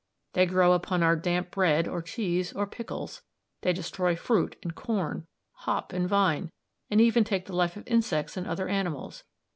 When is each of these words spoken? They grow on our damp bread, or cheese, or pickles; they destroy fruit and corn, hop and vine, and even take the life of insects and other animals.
They 0.33 0.47
grow 0.47 0.81
on 0.87 1.03
our 1.03 1.15
damp 1.15 1.51
bread, 1.51 1.87
or 1.87 2.01
cheese, 2.01 2.53
or 2.53 2.65
pickles; 2.65 3.21
they 3.61 3.71
destroy 3.71 4.15
fruit 4.15 4.55
and 4.63 4.73
corn, 4.73 5.27
hop 5.51 5.93
and 5.93 6.09
vine, 6.09 6.49
and 6.89 6.99
even 6.99 7.23
take 7.23 7.45
the 7.45 7.55
life 7.55 7.77
of 7.77 7.85
insects 7.87 8.35
and 8.35 8.47
other 8.47 8.67
animals. 8.67 9.23